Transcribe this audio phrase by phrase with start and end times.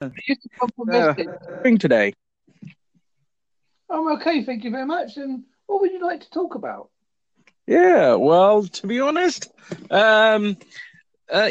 [0.00, 0.08] Uh,
[1.62, 2.14] doing today?
[3.90, 5.16] I'm okay, thank you very much.
[5.18, 6.88] And what would you like to talk about?
[7.66, 9.52] Yeah, well, to be honest,
[9.90, 10.56] um,
[11.30, 11.50] uh,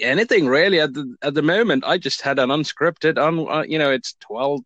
[0.00, 1.84] anything really at the at the moment.
[1.86, 3.48] I just had an unscripted on.
[3.48, 4.62] Uh, you know, it's twelve.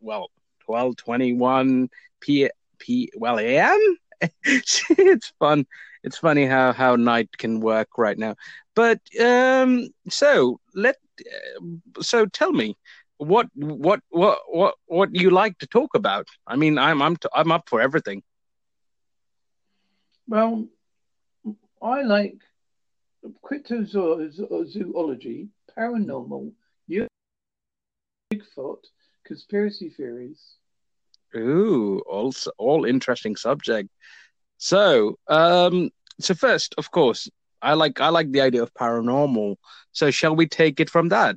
[0.00, 1.88] Well, twelve twenty one
[2.20, 2.48] p
[2.78, 3.10] p.
[3.16, 3.98] Well, am.
[4.44, 5.66] it's fun.
[6.04, 8.36] It's funny how how night can work right now.
[8.74, 10.96] But um, so let
[12.00, 12.76] so tell me
[13.18, 16.26] what what what what what you like to talk about.
[16.46, 18.22] I mean, I'm I'm t- I'm up for everything.
[20.26, 20.66] Well,
[21.82, 22.38] I like
[23.44, 26.52] cryptozoology, paranormal,
[28.32, 28.84] Bigfoot,
[29.24, 30.56] conspiracy theories.
[31.34, 33.88] Ooh, also all interesting subject.
[34.58, 35.90] So, um,
[36.20, 37.28] so first, of course,
[37.60, 39.56] I like I like the idea of paranormal.
[39.92, 41.36] So shall we take it from that?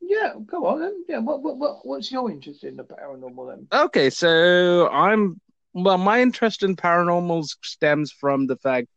[0.00, 1.04] Yeah, go on then.
[1.08, 3.66] Yeah, what, what, what what's your interest in the paranormal then?
[3.72, 5.40] Okay, so I'm
[5.72, 8.88] well, my interest in paranormal stems from the fact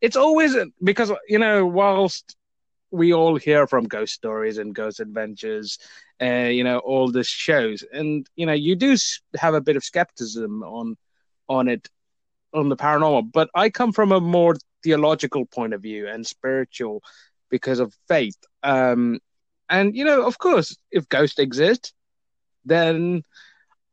[0.00, 2.36] it's always because you know, whilst
[2.90, 5.78] we all hear from ghost stories and ghost adventures,
[6.20, 8.96] uh, you know, all these shows, and you know, you do
[9.36, 10.96] have a bit of skepticism on
[11.48, 11.88] on it
[12.52, 17.02] on the paranormal, but I come from a more theological point of view and spiritual
[17.50, 18.36] because of faith.
[18.62, 19.20] Um,
[19.68, 21.92] and you know, of course, if ghosts exist,
[22.64, 23.22] then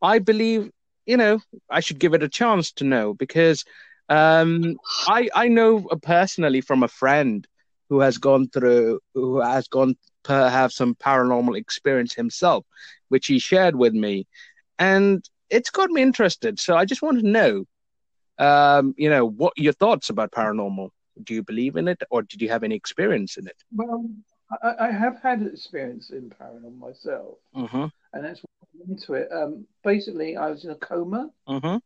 [0.01, 0.71] I believe
[1.05, 3.63] you know I should give it a chance to know because
[4.09, 7.47] um, I I know personally from a friend
[7.89, 9.95] who has gone through who has gone
[10.27, 12.65] have some paranormal experience himself,
[13.09, 14.27] which he shared with me,
[14.79, 16.59] and it's got me interested.
[16.59, 17.65] So I just want to know
[18.39, 20.91] um, you know, what your thoughts about paranormal?
[21.23, 23.63] Do you believe in it, or did you have any experience in it?
[23.73, 24.07] Well,
[24.63, 27.85] I, I have had experience in paranormal myself, mm-hmm.
[28.13, 28.51] and that's what
[28.85, 29.29] I'm into it.
[29.31, 31.31] Um, basically, I was in a coma.
[31.47, 31.77] Mm-hmm.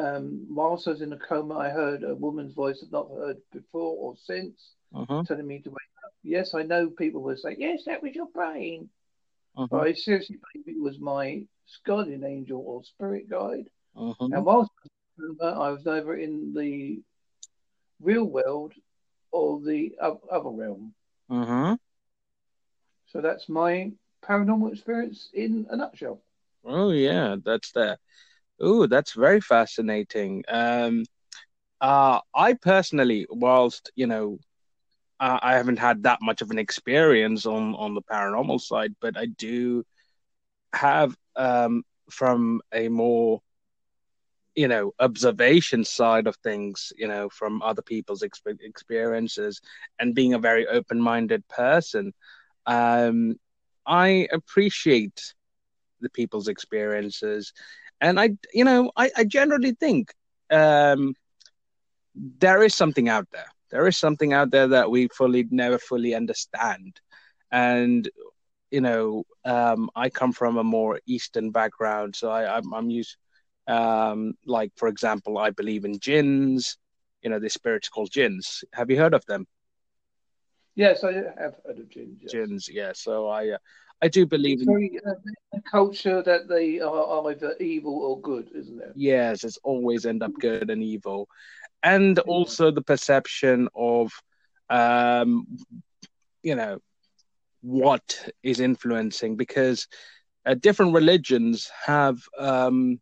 [0.00, 3.38] Um, whilst I was in a coma, I heard a woman's voice I'd not heard
[3.52, 5.22] before or since, mm-hmm.
[5.22, 6.12] telling me to wake up.
[6.22, 8.88] Yes, I know people will say, "Yes, that was your brain,"
[9.56, 9.66] mm-hmm.
[9.70, 11.44] but I seriously believe it was my
[11.84, 14.32] guardian angel or spirit guide Mm-hmm.
[14.32, 14.70] And whilst
[15.42, 17.00] I was neither in the
[18.00, 18.72] real world
[19.32, 20.94] or the other realm.
[21.30, 21.74] Mm-hmm.
[23.06, 23.92] So that's my
[24.22, 26.20] paranormal experience in a nutshell.
[26.64, 27.98] Oh yeah, that's that.
[28.60, 30.44] Oh, that's very fascinating.
[30.48, 31.04] Um,
[31.80, 34.38] uh, I personally, whilst you know,
[35.20, 39.16] uh, I haven't had that much of an experience on on the paranormal side, but
[39.16, 39.84] I do
[40.72, 43.40] have um, from a more
[44.56, 49.60] you know observation side of things you know from other people's exp- experiences
[50.00, 52.12] and being a very open-minded person.
[52.66, 53.36] Um
[53.86, 55.34] i appreciate
[56.00, 57.52] the people's experiences
[58.00, 60.12] and i you know i, I generally think
[60.50, 61.14] um
[62.14, 63.46] there is something out there.
[63.70, 67.00] There is something out there that we fully never fully understand.
[67.50, 68.08] And
[68.70, 73.16] you know um i come from a more eastern background so i i'm, I'm used
[73.66, 76.76] um, like, for example, I believe in jinns.
[77.22, 78.62] You know, the spirits called jinns.
[78.72, 79.46] Have you heard of them?
[80.74, 82.18] Yes, I have heard of jinns.
[82.22, 82.32] Yes.
[82.32, 82.92] Jinns, yeah.
[82.94, 83.58] So I, uh,
[84.02, 88.50] I do believe it's in very, uh, culture that they are either evil or good,
[88.54, 88.92] isn't it?
[88.94, 91.28] Yes, it's always end up good and evil,
[91.82, 94.12] and also the perception of,
[94.68, 95.46] um,
[96.42, 96.78] you know,
[97.62, 99.88] what is influencing because
[100.44, 103.00] uh, different religions have um,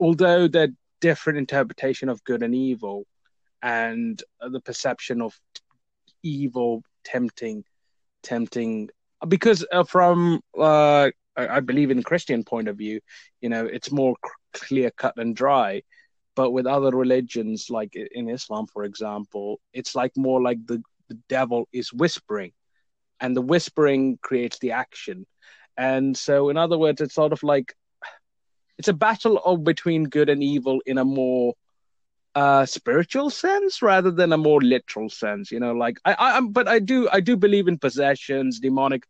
[0.00, 3.06] although they're different interpretation of good and evil,
[3.62, 5.38] and the perception of
[6.22, 7.64] evil tempting,
[8.22, 8.88] tempting,
[9.28, 13.00] because uh, from uh, I believe in Christian point of view,
[13.40, 14.16] you know, it's more
[14.52, 15.82] clear cut and dry.
[16.36, 21.18] But with other religions, like in Islam, for example, it's like more like the, the
[21.28, 22.52] devil is whispering,
[23.20, 25.26] and the whispering creates the action.
[25.76, 27.74] And so, in other words, it's sort of like
[28.80, 31.52] it's a battle of between good and evil in a more
[32.34, 36.48] uh spiritual sense rather than a more literal sense you know like i I, am
[36.48, 39.02] but i do i do believe in possessions demonic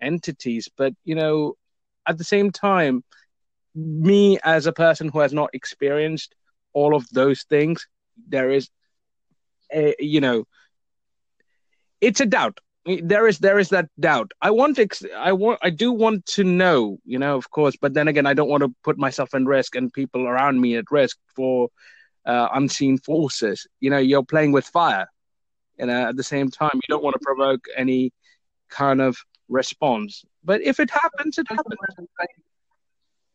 [0.00, 1.56] entities but you know
[2.06, 3.04] at the same time
[3.74, 6.34] me as a person who has not experienced
[6.72, 7.86] all of those things
[8.28, 8.70] there is
[9.74, 10.46] a you know
[12.00, 12.60] it's a doubt
[13.02, 14.32] there is there is that doubt.
[14.40, 17.94] I want to, I want I do want to know, you know, of course, but
[17.94, 20.90] then again, I don't want to put myself in risk and people around me at
[20.90, 21.68] risk for
[22.24, 23.66] uh, unseen forces.
[23.80, 25.06] You know, you're playing with fire.
[25.78, 28.12] You know, at the same time, you don't want to provoke any
[28.68, 29.16] kind of
[29.48, 30.24] response.
[30.44, 31.78] But if it happens, it happens.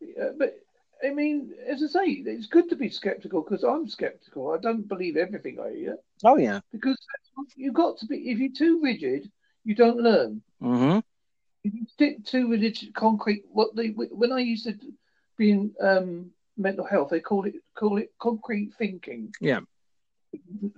[0.02, 0.60] Yeah, but
[1.04, 4.52] I mean, as I say, it's good to be skeptical because I'm skeptical.
[4.52, 5.98] I don't believe everything I hear.
[6.24, 6.98] Oh yeah, because
[7.56, 8.30] you've got to be.
[8.32, 9.30] If you're too rigid,
[9.64, 10.42] you don't learn.
[10.62, 11.00] Mm-hmm.
[11.64, 14.78] If you stick to religious concrete, what they when I used to
[15.38, 19.34] be in um, mental health, they call it call it concrete thinking.
[19.40, 19.62] Yeah.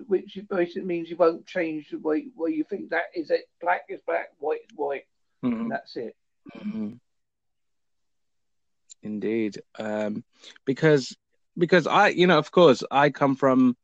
[0.08, 3.48] Which basically means you won't change the way where you think that is it.
[3.62, 5.06] Black is black, white is white,
[5.44, 5.62] mm-hmm.
[5.62, 6.16] and that's it.
[6.58, 6.94] Mm-hmm.
[9.02, 10.24] Indeed, um,
[10.66, 11.16] because
[11.58, 13.78] because I, you know, of course, I come from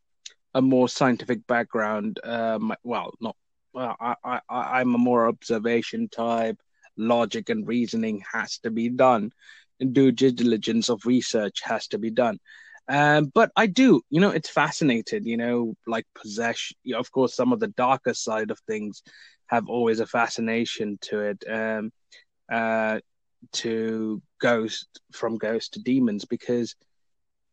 [0.53, 2.19] a more scientific background.
[2.23, 3.35] Um, well, not
[3.73, 6.57] well, I, I, I'm a more observation type.
[6.97, 9.31] Logic and reasoning has to be done,
[9.79, 12.37] due diligence of research has to be done.
[12.87, 16.75] Um, but I do, you know, it's fascinated, you know, like possession.
[16.93, 19.03] Of course, some of the darker side of things
[19.47, 21.43] have always a fascination to it.
[21.49, 21.91] Um,
[22.51, 22.99] uh,
[23.51, 26.75] to ghost from ghost to demons because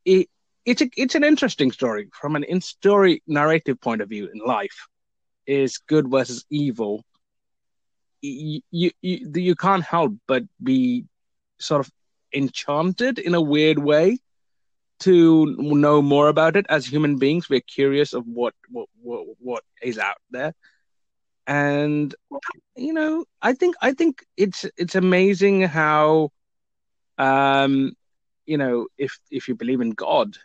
[0.05, 0.29] it
[0.65, 4.41] it's a, it's an interesting story from an in story narrative point of view in
[4.41, 4.87] life
[5.49, 7.05] is good versus evil
[8.23, 11.05] you, you you you can't help but be
[11.59, 11.91] sort of
[12.35, 14.19] enchanted in a weird way
[15.01, 16.67] to know more about it.
[16.69, 20.55] As human beings we're curious of what what what, what is out there.
[21.47, 22.15] And
[22.77, 26.31] you know i think i think it's it's amazing how
[27.19, 27.93] um
[28.47, 30.37] you know if if you believe in god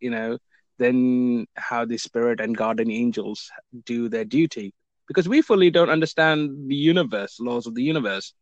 [0.00, 0.38] you know
[0.82, 3.50] then how the spirit and guardian angels
[3.84, 4.74] do their duty
[5.06, 8.34] because we fully don't understand the universe laws of the universe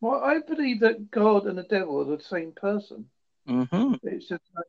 [0.00, 3.04] well i believe that god and the devil are the same person
[3.48, 3.94] mm-hmm.
[4.02, 4.64] it's just like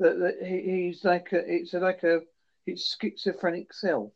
[0.00, 2.20] that, that he, he's like a it's like a
[2.66, 4.10] it's schizophrenic self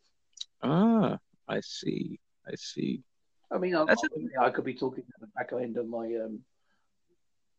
[0.61, 1.17] Ah,
[1.47, 2.19] I see.
[2.47, 3.03] I see.
[3.51, 6.41] I mean, I, I, I could be talking at the back end of my um,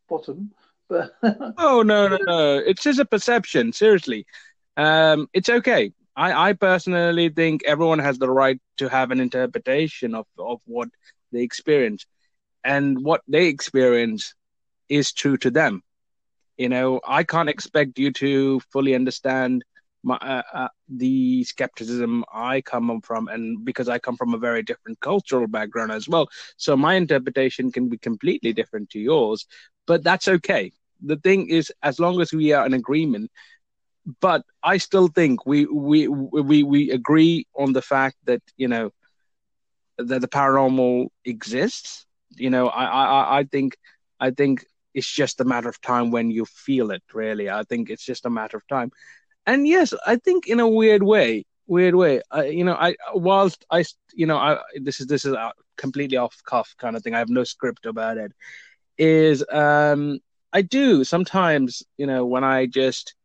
[0.07, 0.51] bottom,
[1.57, 2.57] oh no, no, no!
[2.57, 3.73] It's just a perception.
[3.73, 4.25] Seriously,
[4.77, 5.93] um, it's okay.
[6.15, 10.89] I, I personally think everyone has the right to have an interpretation of of what
[11.31, 12.05] they experience,
[12.63, 14.33] and what they experience
[14.89, 15.81] is true to them.
[16.57, 19.63] You know, I can't expect you to fully understand
[20.03, 24.63] my uh, uh, the skepticism I come from, and because I come from a very
[24.63, 26.27] different cultural background as well,
[26.57, 29.45] so my interpretation can be completely different to yours.
[29.87, 30.71] But that's okay.
[31.01, 33.31] The thing is, as long as we are in agreement,
[34.19, 38.91] but I still think we we we we agree on the fact that you know
[39.97, 42.05] that the paranormal exists.
[42.35, 43.77] You know, I I I think
[44.19, 47.03] I think it's just a matter of time when you feel it.
[47.13, 48.91] Really, I think it's just a matter of time
[49.45, 53.65] and yes, I think in a weird way, weird way, I, you know, I whilst
[53.71, 53.83] I,
[54.13, 57.15] you know, I this is this is a completely off cuff kind of thing.
[57.15, 58.31] I have no script about it.
[58.97, 60.19] Is um,
[60.53, 63.15] I do sometimes, you know, when I just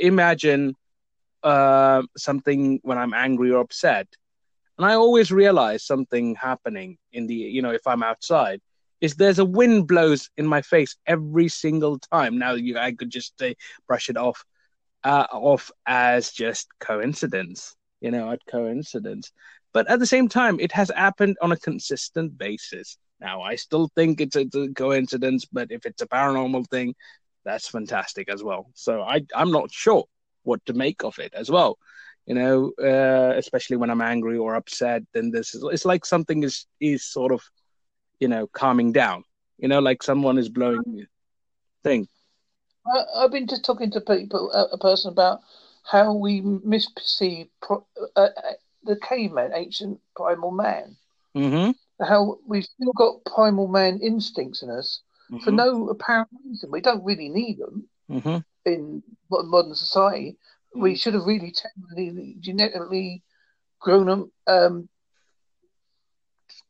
[0.00, 0.76] imagine
[1.42, 4.06] uh, something when I'm angry or upset,
[4.76, 8.60] and I always realize something happening in the, you know, if I'm outside,
[9.00, 12.38] is there's a wind blows in my face every single time.
[12.38, 13.56] Now you, I could just say
[13.86, 14.44] brush it off
[15.04, 19.32] uh, off as just coincidence, you know, at coincidence.
[19.72, 22.98] But at the same time, it has happened on a consistent basis.
[23.20, 26.94] Now, I still think it's a, it's a coincidence, but if it's a paranormal thing,
[27.44, 28.70] that's fantastic as well.
[28.74, 30.04] So I, I'm not sure
[30.42, 31.78] what to make of it as well.
[32.26, 36.42] You know, uh, especially when I'm angry or upset, then this is it's like something
[36.42, 37.42] is is sort of,
[38.20, 39.24] you know, calming down.
[39.58, 41.06] You know, like someone is blowing the
[41.82, 42.08] thing.
[42.86, 45.40] I, have been just talking to people, a, a person about
[45.82, 47.84] how we misperceive pro,
[48.16, 48.30] uh, uh,
[48.84, 50.96] the caveman, ancient primal man.
[51.36, 51.70] Mm-hmm.
[52.06, 55.44] How we've still got primal man instincts in us mm-hmm.
[55.44, 56.70] for no apparent reason.
[56.70, 58.38] We don't really need them mm-hmm.
[58.64, 60.36] in modern society.
[60.74, 63.22] We should have really technically, genetically
[63.80, 64.88] grown them, um,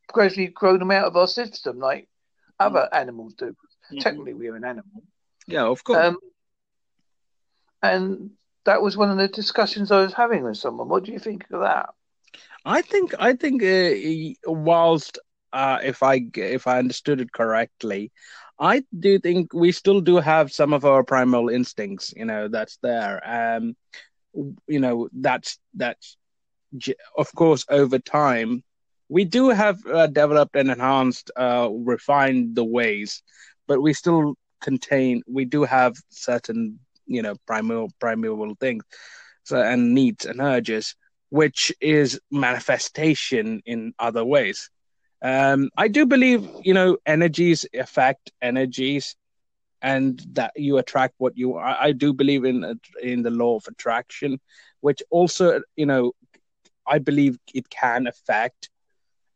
[0.08, 2.08] gradually grown them out of our system like
[2.58, 3.46] other animals do.
[3.46, 3.98] Mm-hmm.
[3.98, 5.02] Technically, we're an animal.
[5.46, 5.98] Yeah, of course.
[5.98, 6.18] Um,
[7.82, 8.30] and
[8.64, 10.88] that was one of the discussions I was having with someone.
[10.88, 11.90] What do you think of that?
[12.64, 15.18] I think I think uh, whilst
[15.52, 18.12] uh, if I if I understood it correctly,
[18.58, 22.12] I do think we still do have some of our primal instincts.
[22.16, 23.20] You know, that's there.
[23.24, 23.76] Um,
[24.66, 26.16] you know, that's that's
[27.16, 28.62] of course over time
[29.08, 33.22] we do have uh, developed and enhanced, uh, refined the ways,
[33.66, 38.84] but we still contain we do have certain you know primal primeval things
[39.44, 40.94] so, and needs and urges,
[41.30, 44.68] which is manifestation in other ways.
[45.22, 49.16] Um, I do believe, you know, energies affect energies,
[49.82, 51.56] and that you attract what you.
[51.56, 54.40] I, I do believe in in the law of attraction,
[54.80, 56.12] which also, you know,
[56.86, 58.70] I believe it can affect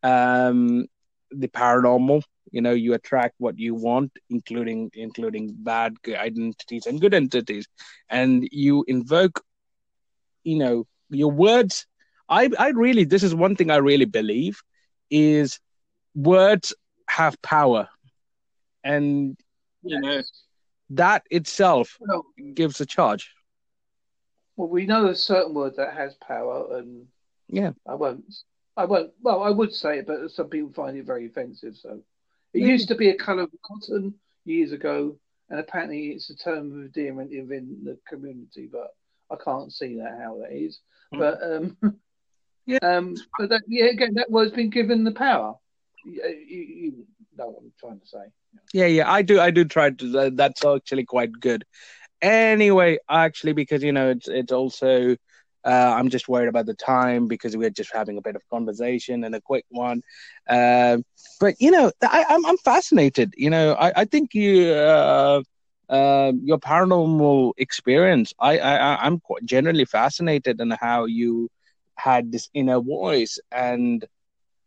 [0.03, 0.87] um,
[1.31, 2.23] the paranormal.
[2.51, 7.67] You know, you attract what you want, including including bad identities and good entities,
[8.09, 9.43] and you invoke.
[10.45, 11.87] You know, your words.
[12.29, 14.63] I I really this is one thing I really believe
[15.11, 15.61] is
[16.15, 16.75] words
[17.09, 17.89] have power,
[18.83, 19.37] and
[19.83, 20.23] you know
[20.91, 23.31] that itself Well, gives a charge.
[24.57, 27.07] well, we know a certain word that has power, and
[27.49, 27.73] Yeah.
[27.87, 28.25] I won't.
[28.77, 29.13] I won't.
[29.21, 31.77] Well, I would say it, but some people find it very offensive.
[31.77, 32.01] So
[32.53, 32.67] it Yeah.
[32.69, 35.19] used to be a colour of cotton years ago,
[35.51, 38.95] and apparently it's a term of endearment within the community, but
[39.31, 40.81] I can't see that how that is.
[41.15, 41.19] Mm.
[41.19, 41.95] But um,
[42.67, 42.79] Yeah.
[42.83, 45.55] um, but that, yeah, again, that word's been given the power.
[46.05, 48.25] You, you, you know what I'm trying to say.
[48.73, 49.41] Yeah, yeah, I do.
[49.41, 50.31] I do try to.
[50.31, 51.65] That's actually quite good.
[52.23, 55.17] Anyway, actually, because you know, it's it's also.
[55.67, 59.25] Uh, I'm just worried about the time because we're just having a bit of conversation
[59.25, 60.03] and a quick one.
[60.47, 61.05] Um,
[61.41, 63.35] but you know, I, I'm I'm fascinated.
[63.37, 64.73] You know, I I think you.
[64.73, 65.43] Uh,
[65.89, 71.51] uh, your paranormal experience, I, I I'm quite generally fascinated in how you
[71.97, 74.05] had this inner voice, and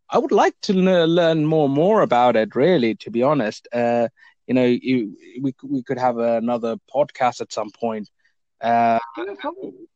[0.10, 2.56] I would like to le- learn more more about it.
[2.56, 4.08] Really, to be honest, uh,
[4.48, 8.10] you know, you, we we could have another podcast at some point.
[8.62, 9.00] Uh,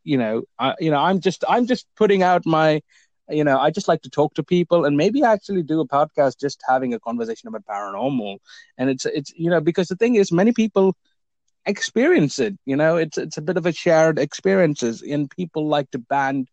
[0.04, 2.82] you know, I, you know, I'm just I'm just putting out my,
[3.30, 6.40] you know, I just like to talk to people and maybe actually do a podcast
[6.40, 8.38] just having a conversation about paranormal.
[8.78, 10.96] And it's it's you know because the thing is many people
[11.66, 12.58] experience it.
[12.66, 16.48] You know, it's it's a bit of a shared experiences, and people like to band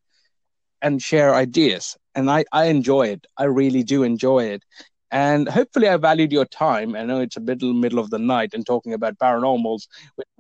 [0.83, 3.27] and share ideas, and I I enjoy it.
[3.37, 4.63] I really do enjoy it.
[5.11, 6.95] And hopefully, I valued your time.
[6.95, 9.89] I know it's a bit middle of the night and talking about paranormals.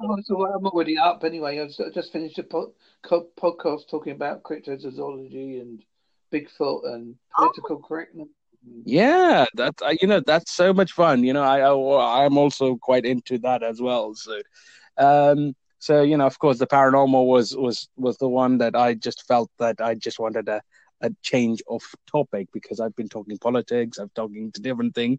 [0.01, 1.59] Oh, so I'm already up anyway.
[1.59, 5.83] I've just finished a po- co- podcast talking about cryptozoology and
[6.31, 8.29] Bigfoot and oh, political correctness.
[8.85, 11.23] Yeah, that's you know that's so much fun.
[11.25, 14.15] You know, I, I I'm also quite into that as well.
[14.15, 14.41] So,
[14.99, 18.95] um, so you know, of course, the paranormal was was was the one that I
[18.95, 20.63] just felt that I just wanted a
[21.03, 25.19] a change of topic because I've been talking politics, I've talking to different things,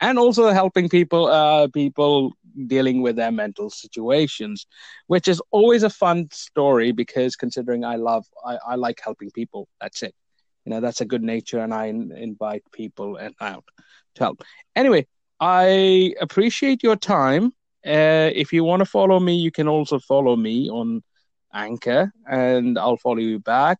[0.00, 2.32] and also helping people uh people
[2.66, 4.66] dealing with their mental situations,
[5.08, 9.68] which is always a fun story because considering I love I, I like helping people.
[9.80, 10.14] That's it
[10.64, 13.64] you know that's a good nature and i in- invite people and out
[14.14, 14.42] to help.
[14.76, 15.06] Anyway
[15.40, 17.52] i appreciate your time.
[17.86, 21.02] Uh, if you want to follow me you can also follow me on
[21.54, 23.78] anchor and i'll follow you back.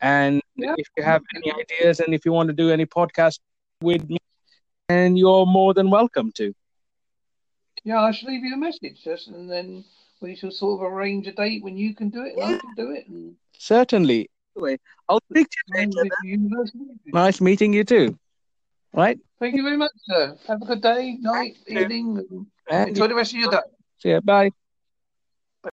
[0.00, 0.74] And Yeah.
[0.78, 3.38] if you have any ideas and if you want to do any podcast
[3.82, 4.18] with me
[4.88, 6.54] and you're more than welcome to.
[7.84, 9.84] Yeah, I shall leave you a message, just, and then
[10.20, 12.74] we shall sort of arrange a date when you can do it and I can
[12.76, 13.06] do it.
[13.08, 17.10] And certainly anyway i'll speak to you later with the university.
[17.12, 17.84] nice meeting you.
[17.84, 18.18] Too.
[18.92, 19.18] Right?
[19.40, 20.36] Thank you very much, sir.
[20.48, 22.18] Have a good day, night, Thank evening.
[22.18, 23.58] and and Enjoy the rest of your day.
[23.98, 24.50] see you bye